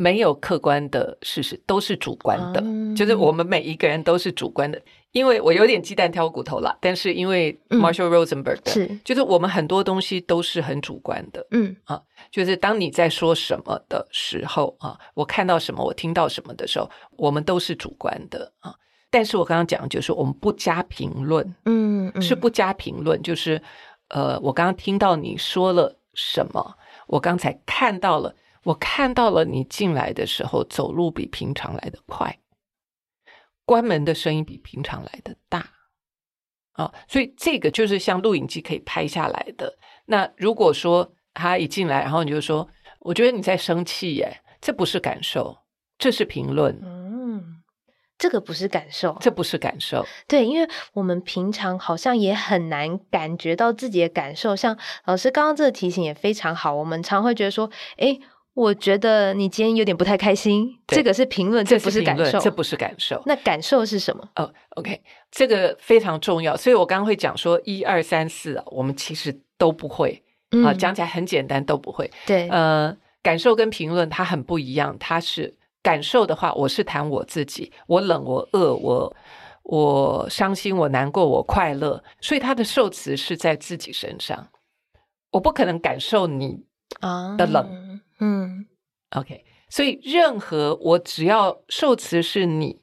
[0.00, 2.60] 没有客观的事实，都是主观的。
[2.64, 4.80] 嗯、就是我们每一个人都是主观的，
[5.12, 6.76] 因为我有点鸡蛋挑骨头了。
[6.80, 11.46] 但是因为 Marshall Rosenberg 的、嗯、是，就是我们很多东西都是很主观的。
[11.50, 18.74] 嗯啊，就是当你在说什么的时候啊，我看到什么，我听到什么的时候，我们都是主观的啊。
[19.10, 23.60] 但是我刚刚讲的就是我们不加评论，嗯，嗯是不加评论，就是
[24.08, 26.74] 呃，我刚刚听到你说了什么，
[27.06, 28.34] 我刚才看到了。
[28.64, 32.36] 我看到了你进来的时候，走路比平常来的快，
[33.68, 35.62] 关门的声音比平常来的大，
[36.72, 39.76] 啊，所以这个就是像录影机可以拍下来的。
[40.06, 42.66] 那如果说他一进来，然后你就说，
[43.00, 45.58] 我觉得你在生气耶，这不是感受，
[45.98, 46.80] 这是评论。
[46.82, 47.62] 嗯，
[48.16, 50.06] 这个不是感受，这不是感受。
[50.26, 54.56] 对，因为我们平常好像也很难感觉到自己的感受。
[54.56, 58.18] 像老师刚刚这个提醒也非常好，我们常会觉得说，诶。
[58.58, 63.22] 我觉得你今天有点不太开心，对这个是评论，这不是感受，这不是感受。
[63.24, 64.28] 那感受是什么？
[64.34, 66.56] 哦、oh，OK，这个非常重要。
[66.56, 72.10] 所以我刚刚会讲说一二三四啊，我们其实都不会、嗯、啊，讲起来很简单，都不会。
[72.26, 74.96] 对，呃，感受跟评论它很不一样。
[74.98, 79.16] 它是感受的话，我是谈我自己，我冷，我饿，我
[79.62, 82.02] 我伤心，我难过，我快乐。
[82.20, 84.48] 所以他的受词是在自己身上，
[85.30, 86.64] 我不可能感受你
[86.98, 87.86] 啊的冷。
[88.18, 88.66] 嗯嗯
[89.10, 92.82] ，OK，所以任何我只要受词是你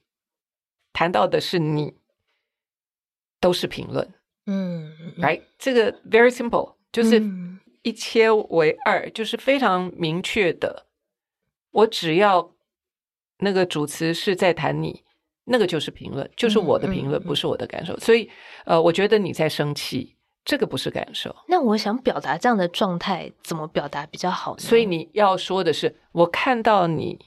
[0.93, 1.95] 谈到的是你，
[3.39, 4.13] 都是评论。
[4.45, 7.21] 嗯，Right，这个 very simple，就是
[7.82, 10.86] 一切为二，嗯、就是非常明确的。
[11.71, 12.56] 我只要
[13.39, 15.04] 那个主词是在谈你，
[15.45, 17.98] 那个就是评论，就是我的评论，不是我的感受。
[17.98, 18.30] 所以，
[18.65, 20.14] 呃，我觉得你在生气。
[20.46, 21.36] 这个不是感受。
[21.48, 24.60] 那我想表达这样的状态，怎么表达比较好呢？
[24.60, 27.18] 所以你要说的是，我看到你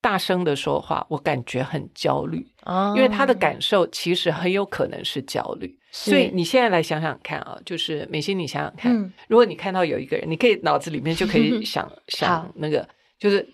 [0.00, 2.50] 大声的说话，我感觉很焦虑。
[2.62, 5.78] 啊，因为他的感受其实很有可能是焦虑。
[5.92, 13.46] 所以你现在来想想看啊，就是美心，你想想看，嗯、如果你看到有一个人，你可以脑子里面就可以 想想那个，就是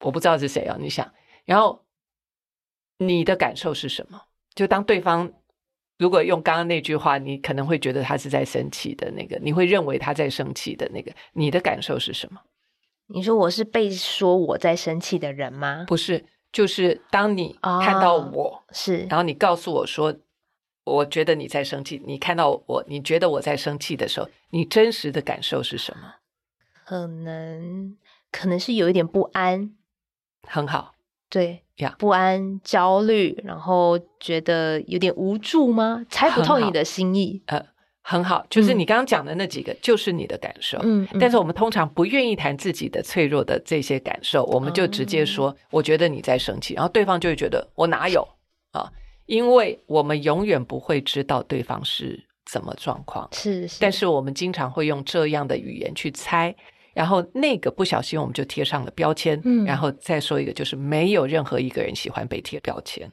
[0.00, 1.10] 我不知道是谁啊，你想，
[1.46, 1.84] 然后
[2.98, 4.20] 你的感受是什么？
[4.54, 5.32] 就当对方。
[6.02, 12.40] 如果用刚刚那句话，你可能会觉得他是在生气的那个，你会认为他在生气的那个，你的感受是什么？
[13.06, 15.84] 你说我是被说我在生气的人吗？
[15.86, 20.12] 不是，就是当你看到我、哦、是，然后你告诉我说，
[20.82, 26.14] 我觉得你在生气，你看到我，你觉得我在生气的时候，你真实的感受是什么？
[26.84, 27.96] 可能
[28.32, 29.76] 可能是有一点不安。
[30.48, 30.96] 很好。
[31.28, 36.04] 对呀，不安、焦虑，然后觉得有点无助吗？
[36.08, 37.42] 猜不透你的心意。
[37.46, 37.62] 呃，
[38.02, 40.78] 很好，就是你刚刚讲的那几个，就是你的感受。
[40.82, 48.26] 嗯，但是我们通常不愿意谈自己的脆弱的这些感受，我们就直接说：“我觉得你在生气。”然后对方就会觉得：“我哪有
[48.72, 48.90] 啊？”
[49.26, 53.28] 因为我们永远不会知道对方是怎么状况。
[53.32, 56.54] 是是，但是我们经常会用这样的语言去猜。
[56.94, 63.10] 然后那个不小心我们就贴上了标签，嗯，然后再说一个，就是没有任何一个人喜欢被贴标签。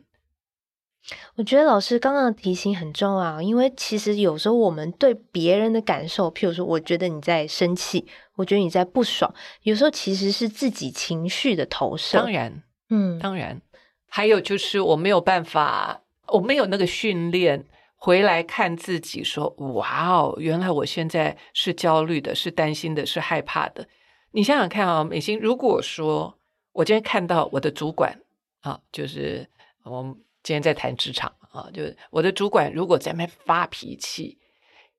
[1.36, 8.06] 我觉得老师刚刚的提醒很重要，因为其实有时候我们对别人的感受，譬如说，我觉得你在生气，
[8.36, 12.18] 我觉得你在不爽，有时候其实是自己情绪的投射。
[12.18, 13.62] 当然，嗯，当然，
[14.08, 17.66] 还有就是我没有办法，我没有那个训练。
[18.02, 23.86] 回来看自己，说：“哇哦，原来我现在是焦虑的，是担心的，是害怕的。”
[24.32, 26.40] 你想想看啊，美心，如果说
[26.72, 28.18] 我今天看到我的主管
[28.62, 29.46] 啊，就是
[29.84, 34.38] 我们今天在谈职场啊，就是我的主管如果在那边发脾气，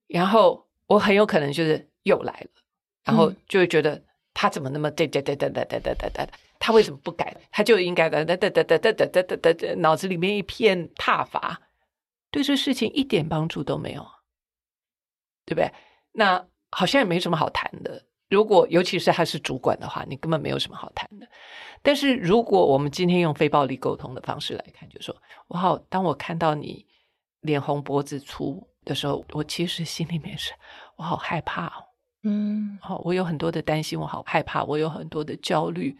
[0.06, 2.50] 然后我很有可能就是又来了，
[3.04, 4.02] 然后就会觉得
[4.34, 6.28] 他怎么那么哒哒哒哒哒哒哒哒哒，
[6.58, 7.34] 他为什么不改？
[7.50, 11.58] 他就应该的哒哒哒哒哒哒哒哒，脑子里面一片挞伐，
[12.30, 14.06] 对这事情一点帮助都没有，
[15.44, 15.72] 对不对？
[16.12, 18.04] 那好像也没什么好谈的。
[18.28, 21.28] 如果尤其是他是主管的话，你根本没有什么好谈的。
[21.82, 25.16] 但是如果我们今天用非暴力沟通的方式来看，就说
[25.48, 26.86] 我好，当我看到你
[27.40, 30.52] 脸红脖子粗的时候，我其实心里面是
[30.94, 31.84] 我好害怕哦，
[32.22, 35.98] 嗯，好，我有很多的担心，我好害怕，我有很多的焦虑，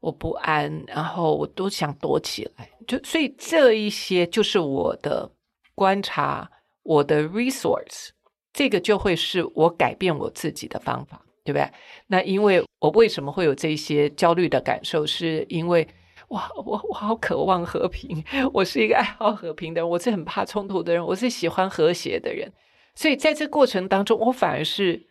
[0.00, 2.68] 我不安，然后我都想躲起来。
[2.86, 5.30] 就所以这一些就是我的
[5.74, 6.50] 观察，
[6.82, 8.10] 我的 resource，
[8.52, 11.20] 这个就会是我改变我自己的方法。
[11.46, 11.70] 对不对？
[12.06, 15.06] 那因为我为什么会有这些焦虑的感受？
[15.06, 15.86] 是因为
[16.28, 22.50] 哇，我我好渴望和平，我是一个爱好和平的人，我是很怕冲突的人，我是喜欢和谐的人。
[22.94, 25.06] 所以在这过程当中，我反而是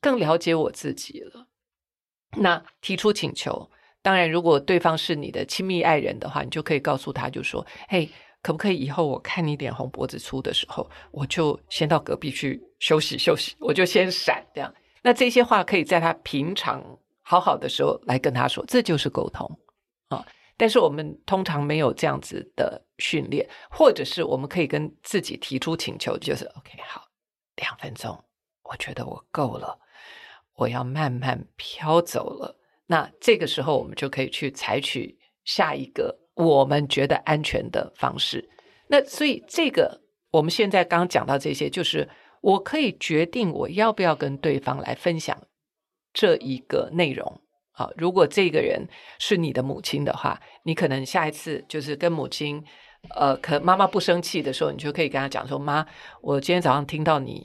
[0.00, 1.46] 更了解我自己了。
[2.38, 3.70] 那提出请求，
[4.02, 8.10] 当然，如果对方是你的亲密爱人的话，你就可以告诉他，就说：“嘿，
[8.42, 14.72] 可不可以以后我看你脸红脖子粗的时候，我就先到隔壁去休息休息，我就先闪这样。”
[15.02, 16.82] 那这些话可以在他平常
[17.22, 19.48] 好好的时候来跟他说，这就是沟通
[20.08, 20.26] 啊。
[20.56, 27.04] 但是我们通常没有这样子的训练，或者是我们可以跟自己提出请求，就是 OK，好，
[27.56, 28.24] 两分钟，
[28.64, 29.78] 我觉得我够了，
[30.54, 32.58] 我要慢慢飘走了。
[32.86, 38.48] 那这个时候我们就可以去采取下一个我们觉得安全的方式。
[38.88, 42.08] 那所以这个我们现在刚讲到这些，就是。
[42.40, 45.36] 我可以决定我要不要跟对方来分享
[46.12, 47.40] 这一个内容。
[47.72, 48.86] 好，如果这个人
[49.18, 52.62] 是你的母亲的话，你可能下一次就是跟母亲，
[53.16, 55.84] 呃，可妈妈不生气的时候，你就可以跟她讲说：“妈，
[56.22, 57.44] 我今天早上听到你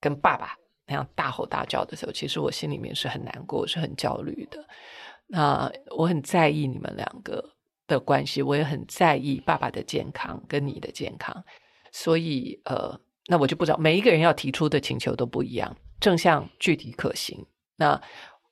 [0.00, 0.54] 跟爸爸
[0.86, 4.64] 那样大吼大叫的时候，其实我心里面是很难过，是很焦虑的。
[5.26, 7.44] 那我很在意你们两个
[7.86, 11.44] 的关系，我也很在意爸爸的健康跟你的健康，
[11.90, 17.46] 所以呃。”那我就不知道，每一个人要提出的请求都不一样，正向具体可行。
[17.76, 17.98] 那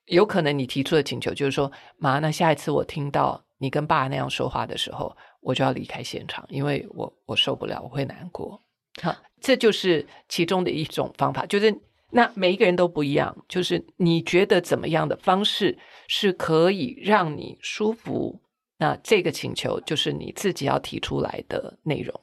[0.06, 8.62] 有可能你提出的请求就是说，妈，那下一次我听到你跟爸那样说话的时候，我就要离开现场，因为我我受不了，我会难过。
[9.02, 11.76] 好，这就是其中的一种方法，就是
[12.12, 15.76] 那每一个人都不一样，就是你觉得怎么样的方式
[16.06, 18.40] 是可以让你舒服，
[18.80, 22.18] 那这个请求就是你自己要提出来的内容。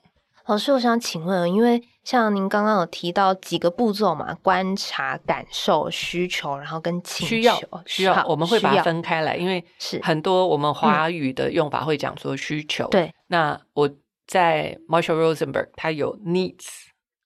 [0.47, 12.87] 老师，我想请问，因为像您刚刚有提到几个步骤嘛，观察、感受、需求，然后跟请求，需要，需要，我们会把它分开来，因为是很多我们华语的用法会讲说需求。
[12.87, 13.89] 对、嗯，那我
[14.25, 16.65] 在 Marshall Rosenberg，他有 needs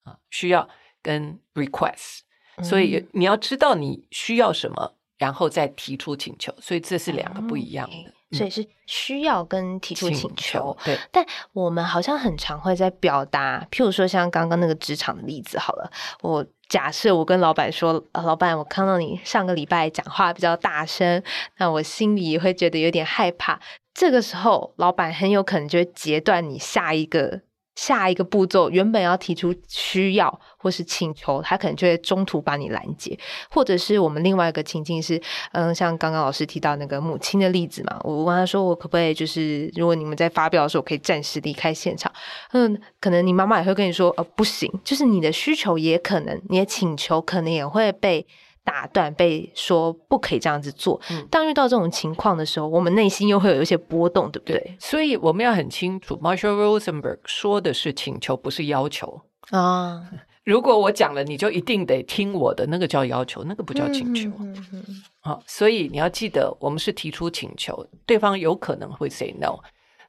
[0.04, 0.68] 啊，需要
[1.02, 2.22] 跟 request，
[2.64, 7.96] 所以你要知道你需要什么，然后再提出请求，所以这是两个不一样的。
[7.96, 10.98] 嗯所以是需要跟提出请求，请求，对。
[11.12, 21.22] 但我们好像很常会在表达，譬如说像刚刚那个职场的例子，好了，我假设我跟老板说，呃，老板，我看到你上个礼拜讲话比较大声，
[21.58, 23.60] 那我心里也会觉得有点害怕。
[23.94, 27.42] 这个时候，老板很有可能就会截断你下一个。
[27.82, 33.18] 下一个步骤，原本要提出需要或是请求，他可能就会中途把你拦截，
[33.50, 35.20] 或者是我们另外一个情境是，
[35.54, 42.12] 嗯，像刚刚老师提到那个母亲的例子嘛，我问他说，我可不可以就是，如果你们在发表的时候，可以暂时离开现场？
[42.52, 48.28] 嗯，可能你妈妈也会跟你说，呃，不行，就是你的需求也可能，你的请求可能也会被。
[48.64, 51.00] 打断，被说不可以这样子做。
[51.10, 54.58] 嗯，当遇到这种情况的时候，我们内心又会有一些波动，对不对？
[54.60, 60.10] 对，所以我们要很清楚，Marshall Rosenberg 说的是请求，不是要求啊。
[60.44, 64.28] 如果我讲了，你就一定得听我的，那个叫要求，那个不叫请求。
[64.40, 65.04] 嗯嗯嗯。
[65.20, 69.60] 好，所以你要记得，我们是提出请求，对方有可能会 say no，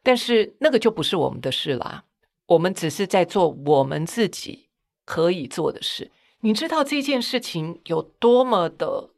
[0.03, 2.05] 但是那个就不是我们的事啦。
[2.47, 4.69] 我们只是在做我们自己
[5.05, 6.11] 可以做的事。
[6.45, 9.11] 你知道这件事情有多么的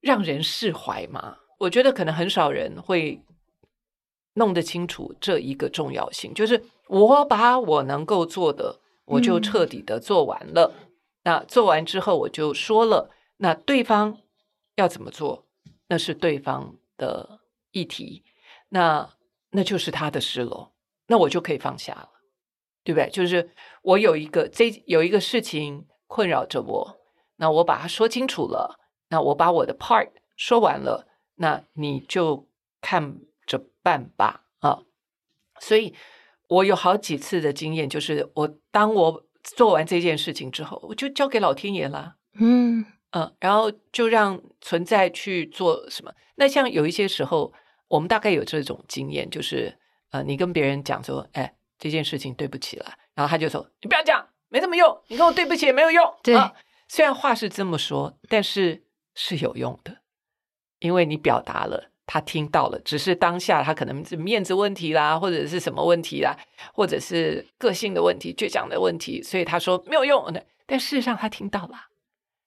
[0.00, 1.36] 让人释怀吗？
[1.58, 3.22] 我觉得可能很少人会
[4.32, 10.72] 弄得清楚这一个重要性，就是我把我能够做的，我就彻底的做完了。
[10.74, 10.90] 嗯。
[11.24, 14.16] 那做完之后，我就说了，那对方
[14.76, 15.46] 要怎么做，
[15.88, 17.40] 那是对方的
[17.72, 18.24] 议题，
[18.70, 19.10] 那
[19.50, 20.72] 那就是他的事了，
[21.08, 22.08] 那我就可以放下了。
[22.82, 23.10] 对不对？
[23.10, 23.50] 就是
[23.82, 26.98] 我有一个这有一个事情困扰着我，
[27.36, 28.80] 那我把它说清楚了，
[29.10, 31.06] 那我把我的 part 说完了，
[31.36, 32.48] 那你就
[32.80, 34.80] 看着办吧啊。
[35.60, 35.94] 所以
[36.48, 46.12] 我有好几次的经验，就是我当我做完这件事情之后，我就交给老天爷了，嗯嗯，然后就让存在去做什么。
[46.34, 47.52] 那像有一些时候，
[47.86, 49.78] 我们大概有这种经验，就是
[50.10, 51.54] 呃，你跟别人讲说，哎。
[51.82, 55.00] 这件事情对不起了，然后他就说：“你不要讲，没什么用。
[55.08, 56.52] 你跟我对不起也没有用。”对，啊，
[56.86, 58.84] 虽然话是这么说，但是
[59.14, 60.02] 是有用的，
[60.80, 62.78] 因为你表达了，他听到了。
[62.80, 66.36] 只是当下他可能是面子问题啦，或者是什么问题啦，
[66.74, 70.30] 或者是个性的问题、倔强的问题，所以他说没有用。
[70.66, 71.88] 但事实上他听到了，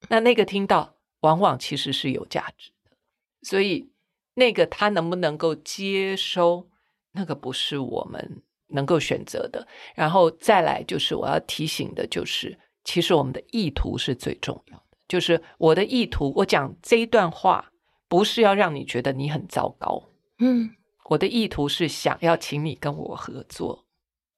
[0.08, 2.96] 那那个听到往往其实是有价值的。
[3.42, 3.90] 所以
[4.34, 6.68] 那个他能不能够接收，
[7.12, 8.42] 那个不是我们。
[8.74, 14.84] 能够选择的，然后再来就是我要提醒的，就是其实我们的意图是最重要的。
[15.06, 17.64] 就是我的意图，我讲这一段话
[18.08, 20.02] 不是要让你觉得你很糟糕，
[20.40, 20.68] 嗯，
[21.10, 23.84] 我的意图是想要请你跟我合作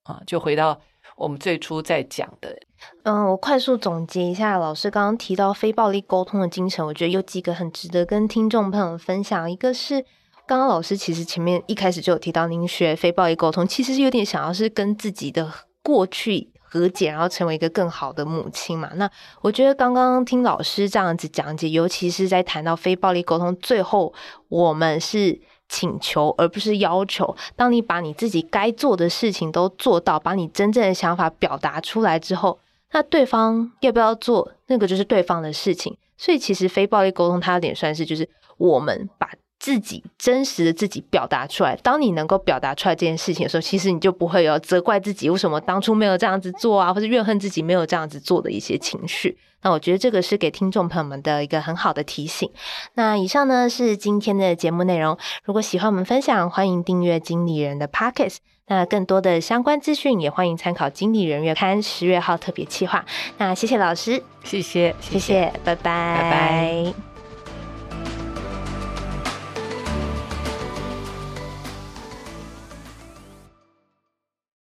[0.02, 0.20] 啊。
[0.26, 0.78] 就回到
[1.16, 2.58] 我们最初在讲的，
[3.04, 10.04] 嗯，我快速总结一下，老师刚刚提到非暴力沟通的精神，我觉得有几个很值得跟听众朋友分享，一个是。
[10.46, 18.88] 刚刚老师其实前面一开始就有提到，您学非暴力沟通，其实是有点想要是跟自己的过去和解，然后成为一个更好的母亲嘛。
[18.94, 24.14] 那我觉得刚刚听老师这样子讲解，尤其是在谈到非暴力沟通，最后
[24.48, 27.36] 我们是请求而不是要求。
[27.56, 32.60] 当你把你自己该做的事情都做到，把你真正的想法表达出来之后，
[32.92, 35.96] 那对方要不要做，那个就是对方的事情。
[36.16, 38.28] 所以其实非暴力沟通，它有点算是就是
[38.58, 39.28] 我们把。
[39.58, 41.76] 自己真实的自己表达出来。
[41.76, 49.36] 当你能够表达出来这件事情的时候，其实你就不会有责怪自己为什么当初没有这样子做啊，或者怨恨自己没有这样子做的一些情绪。
[49.62, 52.48] 那我觉得这个是给听众朋友们的一个很好的提醒。
[52.94, 55.18] 那以上呢是今天的节目内容。
[55.44, 58.36] 如果喜欢我们分享，欢迎订阅经理人的 Podcast。
[58.68, 63.04] 那更多的相关资讯也欢迎参考《经理人月刊》十月号特别企划。
[63.38, 67.15] 那谢谢老师，谢谢，谢谢，拜拜，拜拜。